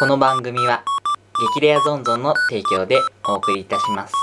[0.00, 0.82] この番組は
[1.54, 2.96] 激レアゾンゾンの提供で
[3.28, 4.14] お送りいたします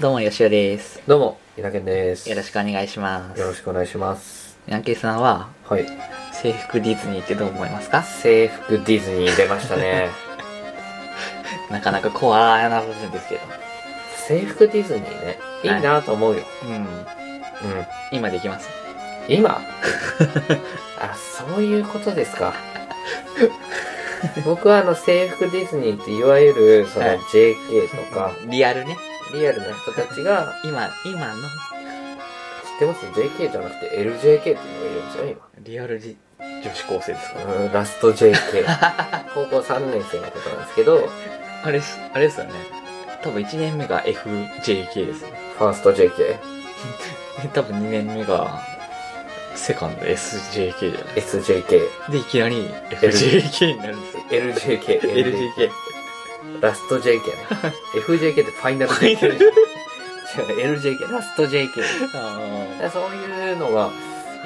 [0.00, 2.28] どうもよしおですどうも、稲健です。
[2.28, 4.58] よろしくお願いしますよろしくお願いします。
[4.66, 5.86] ヤンケイさんははい。
[6.32, 8.02] 制服ディズニーってどう思いますか？
[8.02, 10.10] 制服ディズニー出ましたね。
[11.70, 13.42] なかなかコアな部分ですけど
[14.26, 15.38] 制服ディズニーね。
[15.62, 16.42] いいなと思うよ。
[16.64, 17.23] うん
[17.64, 17.86] うん。
[18.16, 18.68] 今できます
[19.28, 19.60] 今？
[21.00, 22.54] あ、そういうことですか。
[24.44, 28.96] 僕はあの制服ディズニーっていわゆるそのはい JK とか、リアルね
[29.34, 31.36] リアルな人たちが、今今の知
[32.76, 37.40] ってます ?JK じゃなくて LJK っていうのがいるんですよ、リアルじ女子高生ですか？
[37.42, 37.54] 今。
[37.54, 38.34] うん、ラスト JK。
[39.34, 41.08] 高校3年生のことなんですけど、
[41.64, 42.52] あれすあれですよね
[43.22, 46.36] 多分1年目が FJK ですねファースト JK。
[47.42, 48.62] で多分2年目が
[49.54, 52.10] セカンド SJK じゃない SJK。
[52.10, 55.00] でいきなり FJK になるんですよ LJK。
[55.00, 55.70] LJK
[56.60, 57.20] ラスト JK ね。
[57.94, 59.50] FJK ってファイナル JK でしょ。
[60.42, 61.68] 違う、LJK、ラスト JK。
[62.90, 63.90] そういうのが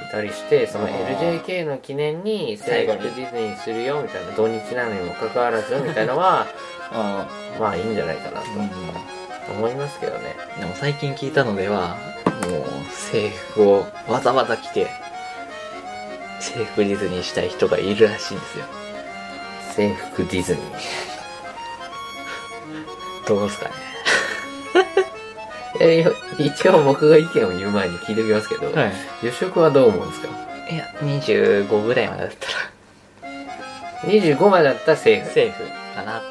[0.09, 6.47] いたりして、その LJK の記念に制最後に服ディズニーするよみたいな、土日なのにもかかわらずみたいなのは、
[6.93, 7.27] あ
[7.59, 8.71] まあいいんじゃないかなとうん
[9.57, 10.35] 思いますけどね。
[10.61, 11.97] でも最近聞いたのでは
[12.49, 14.89] もう制服をわざわざ着て
[16.41, 18.65] 制服ディズニーしたい人がいるらしいんですよ。
[19.75, 20.65] 制服ディズニー。
[23.29, 23.73] どうですかね。
[25.81, 28.93] えー一応僕が意見を言う前に聞いておきますけど、はい。
[29.25, 30.29] 予食はどう思うんですか？
[30.71, 32.47] いや25ぐらいまでだった
[34.07, 35.33] ら ?25 までだったらセーフ。
[35.33, 35.65] セーフ。
[35.97, 36.23] かな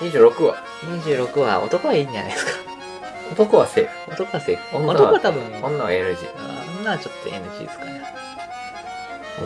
[0.00, 0.56] 26は
[1.04, 2.52] ？26は男はいいんじゃないですか
[3.32, 4.12] 男はセーフ。
[4.12, 6.16] 男はセーフ女は男は多分女は NG。
[6.36, 8.02] あんなはちょっと NG ですかね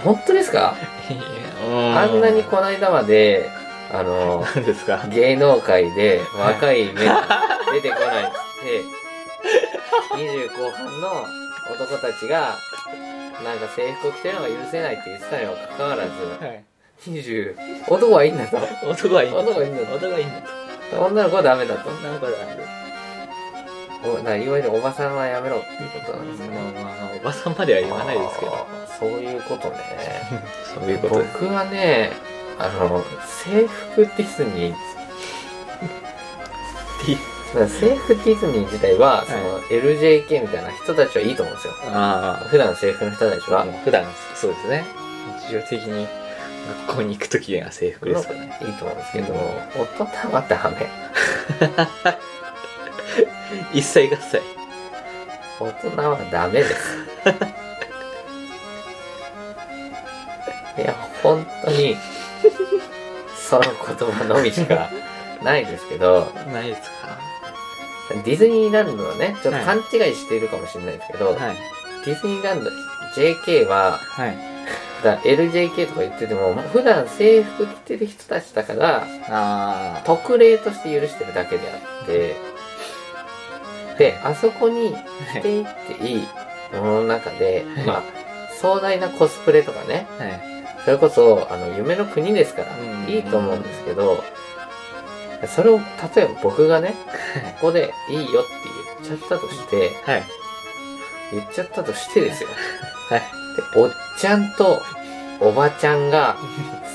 [0.02, 0.74] 本当ですか？
[1.96, 3.48] あんなにこの間まで、
[3.92, 5.05] あの、何ですか？
[5.08, 7.28] 芸能界で若い芽が
[7.72, 8.83] 出てこないって、
[10.16, 11.24] 20後半の
[11.72, 12.56] 男たちが、
[13.45, 16.11] なんか制服を着てるのが許せないって言ってたにもかかわらず、
[16.45, 16.64] はい
[17.08, 17.55] 20、
[17.89, 18.56] 男はいいんだと。
[18.89, 19.95] 男はいいんだ男はいいんだと。
[19.96, 20.34] 男はいいんだ
[20.90, 21.89] と女の子はダメだと。
[21.90, 22.64] 女の子だなんで
[24.04, 26.58] おだいわゆるおばさんはやめろっていうことなんですよね。
[26.74, 28.66] まあまあおばさんまでは言わないですけど
[28.98, 29.76] そういうことね。
[30.74, 32.12] そういうこと僕はね、
[32.58, 34.76] あの、制服ディズニー、
[37.68, 41.74] 制服ディズニー自体は、その LJK みたいな人たちはいいと思うんですよ。
[41.92, 43.66] あ普段制服の人たちあは。
[43.84, 44.04] 普段
[44.34, 44.84] そうですね
[45.46, 46.08] 日常的に
[46.86, 49.34] 学校に行く時が制服ですからねいいと思うんですけど、
[49.76, 50.88] 大人はダメ。
[53.73, 54.41] 一切合切
[55.61, 56.75] 大人はダメです。
[60.77, 61.97] いや、本当に、
[63.36, 63.73] その言
[64.11, 64.89] 葉のみしか
[65.42, 67.19] ないですけど、ないですか？
[68.25, 71.39] ディズニーランドはね、ちょっと勘違いしているかもしれないですけど、はい。
[72.05, 72.70] ディズニーランド
[73.17, 74.36] JK は、はい。
[75.02, 82.36] だ LJK とか言ってても、普段制服着てる人たちだから、特例として許してるだけであって、
[83.98, 84.94] で、あそこに
[85.34, 85.64] 着ていっ
[85.98, 86.27] ていい
[86.72, 87.86] ものの中で、はい。
[87.86, 88.02] まあ、
[88.60, 90.55] 壮大なコスプレとかね、はい。
[90.84, 94.22] それこそ、あの、夢の国ですからうん、いいと思うんですけど、
[95.46, 95.78] それを、
[96.14, 96.94] 例えば僕がね、
[97.60, 98.50] ここでいいよって
[99.02, 100.22] 言っちゃったとして、はい。
[101.33, 102.48] 言っちゃったとしてですよ。
[103.08, 103.20] はい。
[103.74, 104.83] で、おっちゃんと
[105.40, 106.36] おばちゃんが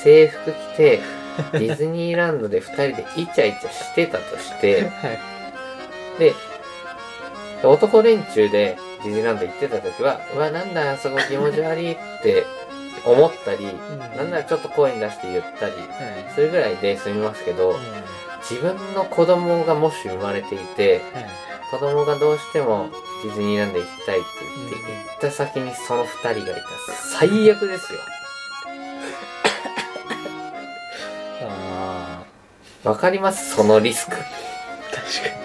[0.04, 1.02] 制服着て、
[1.54, 5.20] ディズニーランドで二人でイチャイチャしてたとして、はい。
[6.20, 6.34] で、
[7.68, 12.46] 男連中でディズニーランド行ってた時は、うわ、なんだ、あそこ気持ち悪いって
[13.06, 13.66] 思ったり、
[14.18, 17.78] なんならちょっと声に出して言ったり、はいするぐらいで済みますけどうん、
[18.42, 21.26] 自分の子供がもし生まれていて、はい
[21.72, 22.90] 子供がどうしても
[23.24, 24.82] ディズニーランド行きたいって言って、行
[25.18, 26.52] った先にその二人がいた。
[26.52, 26.58] ら
[27.20, 28.00] 最悪ですよ。
[31.48, 32.24] あ
[32.84, 33.56] わかります？
[33.56, 34.16] そのリスク。
[34.16, 34.18] あ
[34.96, 35.39] 確か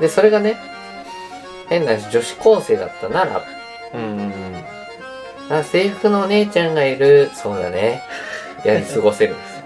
[0.00, 0.56] で、それがね、
[1.68, 3.44] 変な話女子高生だったなら、
[3.94, 4.64] にうんうん
[5.50, 8.02] あ制服のお姉ちゃんがいる、そうだね。
[8.64, 9.58] やり過ごせるんですよ。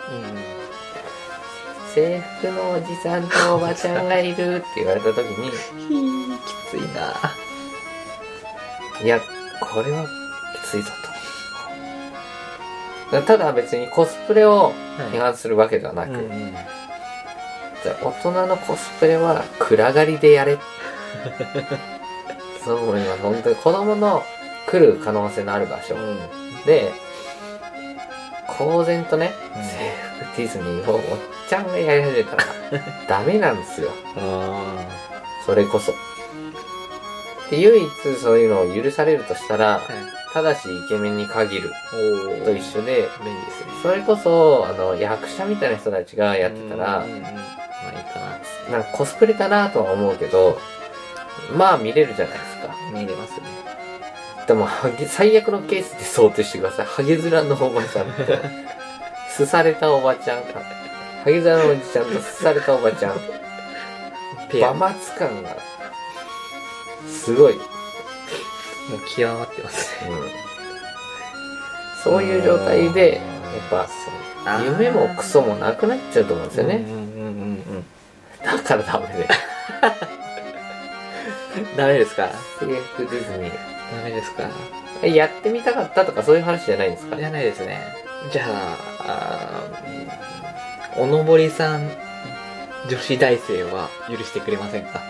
[1.94, 5.50] 制服のおじさんとおばちゃんがいるって言われた時に、
[6.30, 6.40] うんき
[6.70, 7.14] ついな
[9.02, 9.20] いや、
[9.60, 10.06] これは
[10.64, 10.90] きついぞ
[13.10, 13.22] と。
[13.22, 14.72] ただ別にコスプレを
[15.12, 16.81] 批判するわけではなく、うんじゃあ
[17.90, 20.58] 大人のコスプレは暗がりでやれ。
[22.64, 23.22] そう思います。
[23.22, 24.24] 本当に子供の
[24.66, 26.18] 来る可能性のある場所うん。
[26.64, 26.92] で、
[28.46, 29.92] 公然とね、うん制
[30.30, 31.00] 服ディズニーをおっ
[31.48, 32.44] ちゃんがやり始めたら
[33.08, 33.90] ダメなんですよ。
[34.16, 34.62] あ
[35.44, 35.92] それこそ。
[37.50, 39.76] で、唯一そういうのを許されるとしたら、あ。
[39.78, 40.21] はい。
[40.32, 41.72] ただしイケメンに限る。
[42.44, 43.72] と一緒で、便利ですね。
[43.82, 47.28] それこそ、あの、役者みたいな人たちがやってたらまあいいか
[48.68, 48.78] な。
[48.78, 50.58] なんかコスプレだなとは思うけど、
[51.56, 52.74] まあ見れるじゃないですか。
[52.92, 53.46] 見れますね。
[54.46, 54.68] でも、
[55.06, 56.86] 最悪のケースで想定してください。
[56.86, 58.12] ハゲ面のおばちゃんと、
[59.30, 60.42] すされたおばちゃん。
[61.24, 63.20] ハゲ面のおじちゃんとすされたおばちゃん。
[64.50, 64.70] ペア。
[64.72, 65.56] 馬も末感が、
[67.08, 67.71] すごい。
[68.92, 69.02] うん。
[69.02, 70.10] う極まってますね。
[72.02, 73.22] そういう状態で、やっ
[73.70, 73.88] ぱ、
[74.64, 76.76] 夢もクソもなくなっちゃうと思うんですよね。
[76.76, 77.84] うんうんうんうん
[78.44, 79.28] だからダメで。
[81.56, 81.76] うん。
[81.76, 82.28] ダメですか？
[82.58, 83.52] 制服ディズニー。
[83.96, 84.48] ダメですか？
[85.02, 87.16] え、やってみたかったとかそういう話じゃないんですか？
[87.16, 87.78] じゃないですね。
[88.32, 88.44] じゃ
[88.98, 89.62] あ、
[90.96, 91.88] おのぼりさん
[92.88, 95.00] 女子大生は許してくれませんか？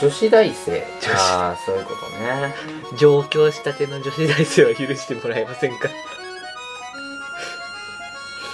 [0.00, 0.82] 女子大生。
[1.14, 2.54] ああ、そういうことね。
[2.96, 5.88] 上京したての女子大生は許してもらえませんか？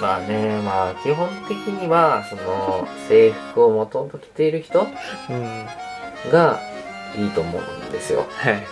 [0.01, 4.87] まあね、まあ基本的には、その、制服をもともと着ている人
[5.31, 5.67] うん。
[6.31, 6.61] が
[7.17, 8.27] いいと思うんですよ。
[8.37, 8.67] はい。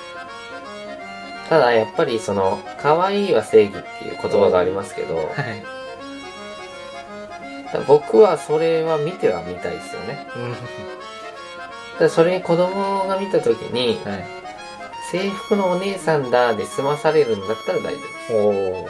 [1.48, 5.26] ただやっぱりその、可愛いは正義っていう言葉がありますけど、はい。
[7.88, 10.26] 僕はそれは見てはみたいですよね。
[11.98, 14.24] だそれに子供が見た時に、はい。
[15.10, 18.34] 制服のお姉さんだで済まされるんだったら大丈夫です。
[18.34, 18.88] おお。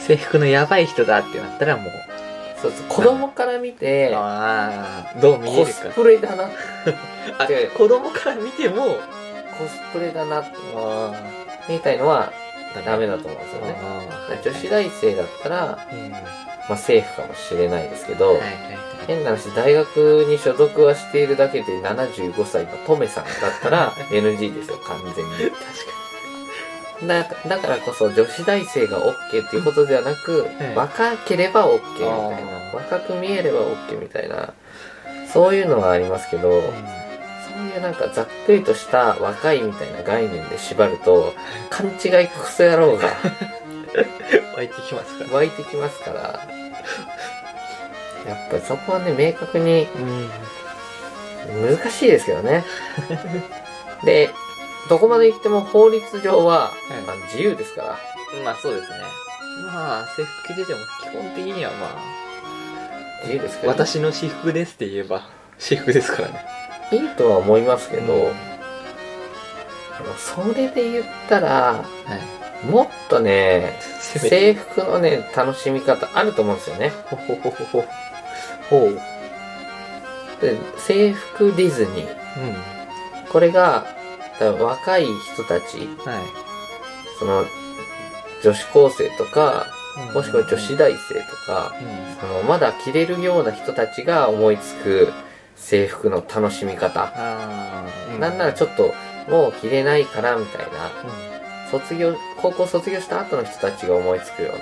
[0.06, 1.92] 制服のやばい人だってなったらもう、
[2.60, 5.94] そうそう、子供から見て、ああ、どう見えコスるか。
[5.94, 6.44] プレだな、
[7.38, 10.44] あ違う子供から見ても、コスプレだな、
[10.76, 11.12] あ
[11.68, 12.32] みたいのは
[12.84, 13.76] ダメだと思うんですよね。
[13.80, 14.02] あ
[14.42, 16.14] 女子大生だったら、うん。
[16.62, 18.48] はいまあ、セーフかもしれないですけど、はいはい。
[19.06, 25.32] 変な話、大学に所属はしているだけで75歳のトメさんだったら NG ですよ、完全に。
[25.32, 25.92] 確
[27.06, 34.54] だだからこそ女子大生が OK っていうことではなく、はい若ければ OK みたいな若く見えれば OK みたいな。
[35.32, 36.72] そういうのがありますけど、かに。
[37.56, 41.32] そういうなんかざっくりとした若いみたいな概念で縛ると、
[41.70, 43.08] 勘違いクソ野郎が
[44.56, 45.30] 湧いてきますから。
[45.30, 46.20] 湧いてきますから、
[48.26, 51.76] やっぱりそこはね、明確にうん。
[51.76, 52.64] 難しいですけどね。
[54.04, 54.30] で、
[54.88, 57.98] どこまで行っても法律上は、いまあ自由ですから。
[58.44, 58.96] まあそうですね。
[59.66, 65.22] まあ、制服着てても基本的にはまあ、自由ですけど、私の私服ですって言えば、
[65.58, 66.44] 私服ですからね。
[66.92, 68.52] いいとは思いますけど、うん
[70.16, 72.41] それで言ったら、はい。
[72.70, 73.78] もっとね。
[74.00, 76.92] 制服のね、楽しみ方あると思うんですよね。
[77.06, 77.84] ほほほほほ。
[78.70, 79.00] ほう。
[80.40, 82.06] で制服ディズニー。
[82.06, 83.26] うん。
[83.30, 83.86] これが、
[84.40, 85.88] 若い人たち、はい。
[87.18, 87.44] その、
[88.42, 89.66] 女子高生とか、
[90.14, 90.92] もしくは女子大。
[90.92, 92.16] 大生とか、うん。
[92.20, 95.12] そのまだ着れるような人たちが思いつく
[95.54, 97.12] 制服の楽しみ方。
[98.18, 98.94] なんならちょっと、
[99.30, 101.31] もう着れないからみたいな、うん。
[101.72, 104.52] 卒業、高校卒業した後の人たちが思いつくよ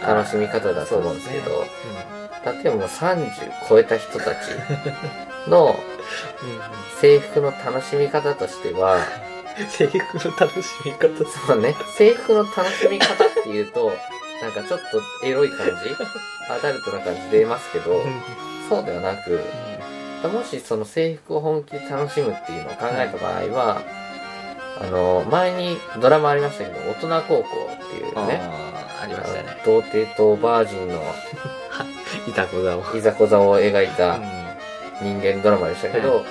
[0.00, 1.64] うな楽しみ方だと思うんですけど、
[2.44, 3.30] 例えばもう30
[3.68, 4.48] 超えた人たち
[5.48, 5.76] の
[7.00, 8.98] 制服の楽しみ方としては、う
[9.62, 9.66] ん。
[9.68, 11.08] 制服の楽しみ方。
[11.46, 13.92] そうね、制服の楽しみ方っていうと、
[14.40, 15.72] なんかちょっとエロい感じ？
[16.50, 18.02] アダルトな感じ出ますけど、
[18.68, 19.40] そうではなく、
[20.32, 23.82] もしその制服を本気で楽しむっていうのを考えた場合は、
[24.80, 28.40] あの、前にドラマありましたけど、大人高校っていうね、
[29.02, 29.60] ありましたね。
[29.64, 31.02] 童貞とバージンの
[32.26, 32.96] いたこだを。
[32.96, 34.22] いざこざを描いたうん。
[35.02, 36.24] 人間ドラマでしたけど、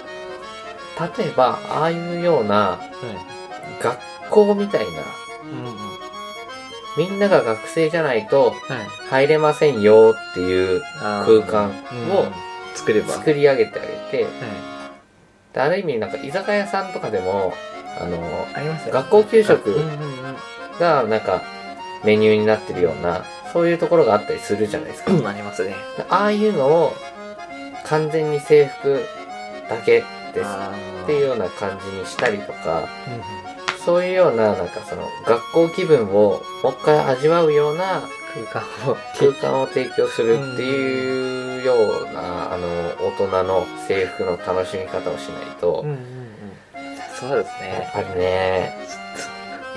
[1.17, 3.83] 例えば、ああいうようなはい。
[3.83, 3.97] 学
[4.29, 4.87] 校みたいな、
[5.43, 5.75] うんうん。
[6.97, 8.55] みんなが学生じゃないとはい。
[9.09, 12.33] 入れませんよっていうあ空間ーをうん
[12.75, 13.13] 作れば。
[13.13, 14.27] 作り上げてあげて、
[15.55, 17.53] ある意味なんか居酒屋さんとかでも、
[17.97, 18.47] あの、
[18.91, 19.75] 学校給食。
[20.79, 21.43] がなんか
[22.03, 25.11] メニューになってるような、そういうところがあったりするじゃないですか。
[25.13, 25.75] うん、ありますね。
[26.09, 26.93] ああいうのを
[27.85, 29.03] 完全に制服
[29.69, 30.03] だけ
[30.33, 30.49] です
[31.03, 32.87] っていうような感じにしたりとか、
[33.85, 38.03] そういうようななんかその学校気分をもう一回味わうような
[38.51, 38.97] 空間を。
[39.17, 41.73] 空間を提供するっていうよ
[42.09, 42.67] うな、あの、
[43.05, 46.18] 大人の制服の楽しみ方をしないと、うん。
[47.19, 47.93] そうですやねっ。
[47.93, 48.73] ぱりね、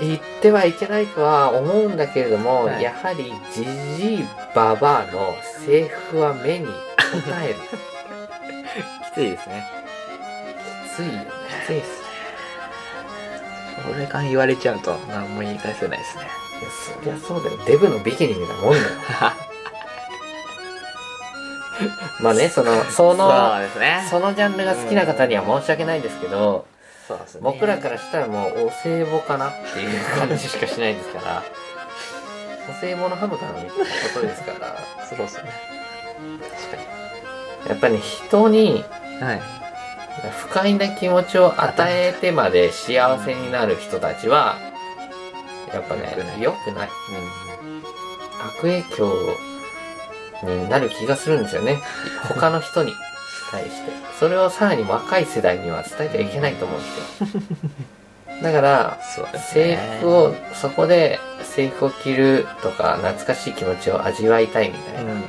[0.01, 3.63] 言ってはいけないとは思うんだけれども、はいやはりジ
[3.97, 5.35] ジイババアの
[5.65, 6.69] 制服は目に応
[7.43, 7.55] える。
[9.11, 9.65] きついですね。
[10.91, 11.25] きついよね。
[11.63, 12.03] きついですね。
[13.93, 16.23] それが言われちゃうと何も言い返せないですね。
[16.23, 17.57] いや、そりゃそうだよ。
[17.65, 18.85] デブのビキニみたいなもんだよ。
[22.21, 24.07] まあね、その、その、そうですね。
[24.09, 26.65] そのジャンルが好きな方には申し訳ないですけど、
[27.07, 27.41] そうですね。
[27.43, 31.43] 僕らからしたらもうお歳暮かなっていう感じしかしないですから、
[32.69, 33.81] お歳暮のハムかなみたいなこ
[34.13, 35.51] とですから、そうですね。
[37.67, 39.29] やっぱり、ね、人に確かに。
[39.29, 39.41] はい。
[40.31, 44.55] 不快な気持ちを与えてまで幸せになる人たちは、
[45.73, 46.89] やっぱね、良くない。
[48.45, 49.11] 悪影響
[50.43, 51.81] になる気がするんですよね。
[52.29, 52.93] 他の人に
[53.53, 53.91] 対して。
[54.19, 57.41] それをさらに若い世代には伝えてはいけないと思うんですよ。
[58.43, 59.97] だから、そうです制ね。
[59.99, 65.19] 服を、そこで制服を着るとか、懐かしい気持ちを味わいたいみたいな、うん。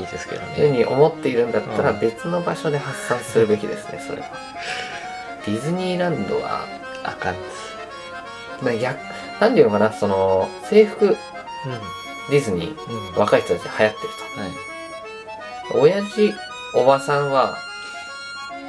[0.00, 0.70] いいですけどふうね。
[0.70, 4.28] に思っているんだったらうん別の場所で発散するべきですね、それは。
[5.46, 6.66] ディズニーランドは、
[7.04, 7.74] あかんです。
[8.60, 8.94] まあや、
[9.40, 11.14] なんていうのかな、その、制服、うん。
[12.30, 13.18] ディズニー、うん。
[13.18, 14.08] 若い人たち流行ってる
[14.42, 14.52] はい。
[15.72, 15.78] と。
[15.80, 16.34] 親父、
[16.74, 17.56] おばさんは、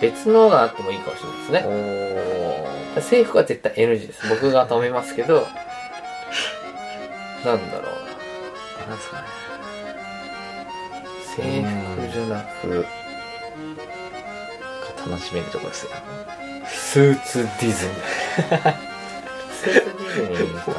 [0.02, 3.02] 別のがあってもいいかもしれないですね。
[3.02, 4.28] 制服は絶対 NG です。
[4.30, 5.48] 僕が止めますけど、
[7.46, 9.24] なんだろうなんですかね。
[9.24, 9.30] な。
[11.36, 12.86] 制服じゃなく、
[15.10, 15.92] 楽しめるところですよ。
[16.68, 18.74] スーツディズニー。
[19.52, 20.72] スーツディズニーか。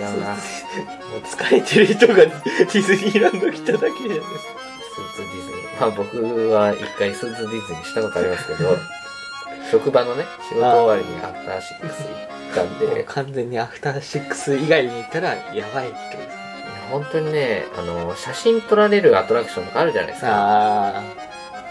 [0.00, 0.36] 違うな。
[0.36, 4.71] スもう疲れてる人がディズニーランド来ただけじゃないですか。
[5.00, 5.80] ーツディズニー。
[5.80, 8.76] まあ僕は一回スーツディズニーしたことありますけど、
[9.70, 16.42] 職場のね、仕事終わりにアフターシックス行ったんで、 完全にアフターシックス以外にいたらやばい人です。
[16.90, 20.28] 本当にね、あの、写真撮られるアトラクションとかあるじゃないですか。
[20.30, 21.02] あ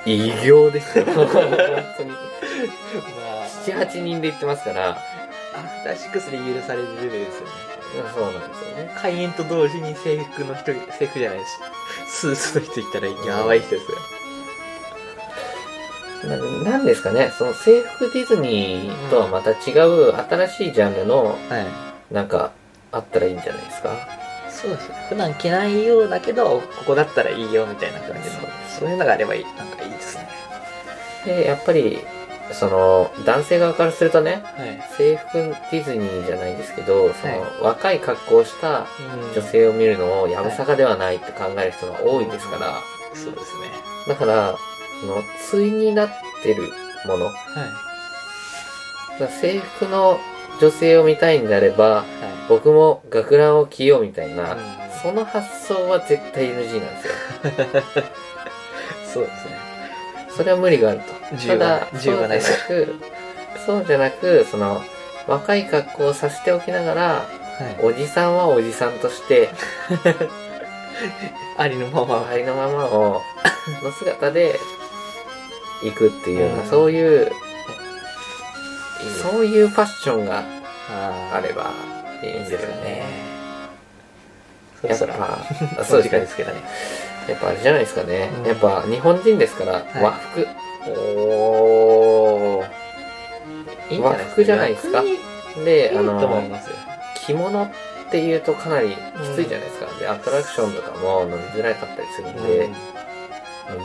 [0.05, 1.05] 異形ですよ。
[1.13, 1.51] 本当に。
[1.51, 1.55] ー。
[1.55, 1.61] ま
[3.43, 4.97] あ、7、8人で行ってますから、アフ
[5.83, 7.70] ターシックスで許されるレベルですよね。
[8.13, 8.95] そうなんですよね。
[9.01, 11.59] 開演と同時に制服の人、制服じゃないです。
[12.07, 13.97] スーツの人いたらやばい人ですよ。
[16.23, 16.37] な
[16.71, 22.13] なんですかね、その制服ディズニーとはまた違う新しいジャンルの、はい。
[22.13, 22.51] なんか、
[22.91, 23.89] あったらいいんじゃないですか？
[24.49, 24.95] そうですね。
[25.09, 28.49] 普段着ないようだけど、ここだったらいいよみたいな感じのそう、
[28.81, 29.45] そういうのがあればいい。
[29.57, 30.29] なんかいいですね。
[31.25, 31.99] で、やっぱり、
[32.53, 34.81] その、男性側からするとね、はい。
[34.97, 35.33] 制服
[35.71, 38.87] ディズニーじゃないですけど、その、はい若い格好をした
[39.33, 42.81] 女女性を見るのをやぶさかではないって考える人が多いですから、
[43.13, 43.69] そうですね。
[44.07, 44.55] だから、
[44.99, 46.09] その、対になっ
[46.41, 46.71] てる
[47.05, 47.31] もの、は
[49.19, 49.31] い。
[49.41, 50.19] 制服の
[50.59, 52.05] 女性を見たいんであれば、は
[52.49, 57.13] 僕も学ランを着ようみたいな、うんその発想は絶対 NG なんですよ。
[59.13, 59.57] そうですね。
[60.29, 61.20] それは無理があると。
[61.47, 62.95] ただ、銃がないそうじゃなく、
[63.65, 64.83] そうじゃなく、その、
[65.27, 67.25] 若い格好をさせておきながら、は
[67.81, 67.85] い。
[67.85, 69.49] おじさんはおじさんとして、
[71.57, 72.27] ありのまま。
[72.31, 73.21] ありのままを、
[73.83, 74.59] の姿で、
[75.83, 77.31] 行くっていうそういう、
[79.03, 80.43] いいそういうファッションが
[80.89, 81.71] ああれば
[82.21, 83.03] いいいいんんでよね。
[84.83, 85.07] ですすよね。
[85.07, 85.27] そやっろそろ、
[85.77, 86.27] ぱ、そそううですね 時間で。
[86.27, 86.61] すけどね。
[87.27, 88.29] やっぱあれじゃないですかね。
[88.37, 90.47] うんやっぱ日本人ですから、い和服。
[90.89, 92.71] おー。
[93.91, 94.01] いいん
[94.45, 94.73] じゃない？
[94.73, 95.03] ですか？
[95.03, 96.75] 逆にいいで、あと思いの、ますよ。
[97.25, 97.69] 着物っ
[98.09, 98.95] ていうとかなりき
[99.35, 99.99] ついじゃないですか？
[99.99, 102.73] で、アトラクションとかも飲みづらかったりするんで、うん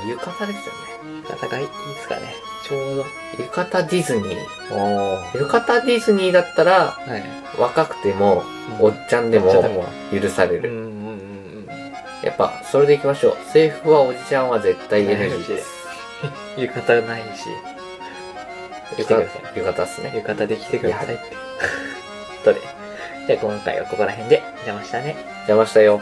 [0.09, 1.23] 浴衣ですよね。
[1.29, 2.35] 方がいいですかね。
[2.67, 3.05] ちょうど。
[3.39, 4.75] 浴衣ディズニー。
[4.75, 5.39] おー。
[5.39, 7.23] 浴衣ディズニーだったら、はい。
[7.57, 8.43] 若くても、
[8.81, 9.53] おっちゃんでも
[10.13, 10.71] 許される。
[10.71, 11.67] うんうんうんうん。
[12.25, 13.37] やっぱ、それでいきましょう。
[13.53, 15.76] 制服はおじちゃんは絶対 NG です。
[16.57, 17.49] 浴衣ないし、
[18.93, 19.29] 来てください。
[19.57, 20.13] 浴衣っすね。
[20.15, 21.37] 浴衣で来てくださいって。
[22.45, 22.61] と で？
[23.27, 25.17] じゃあ今回はここら辺で邪魔したね。
[25.49, 26.01] 邪魔したよ。